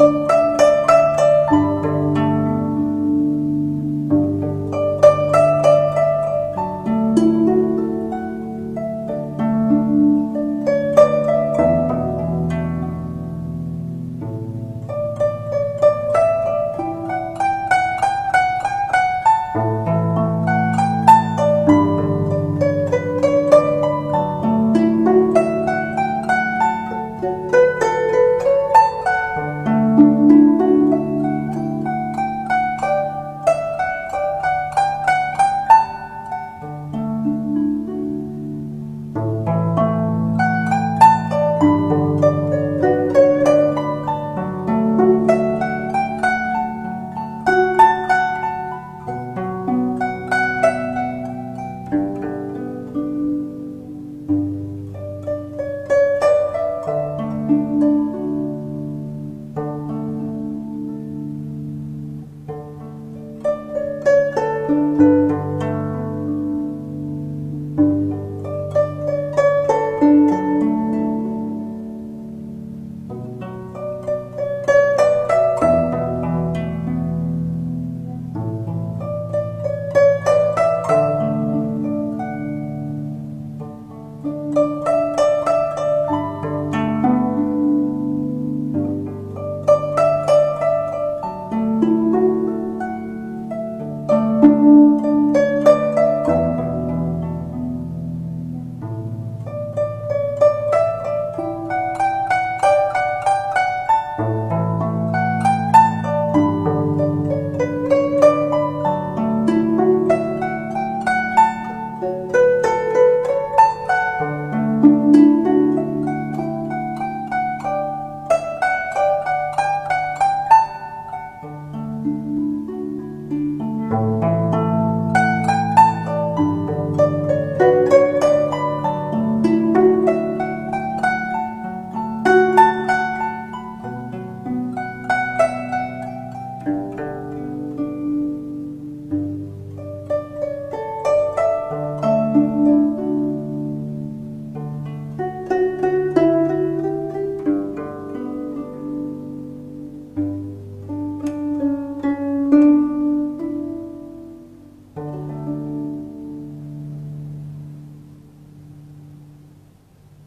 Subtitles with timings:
[0.00, 0.39] Música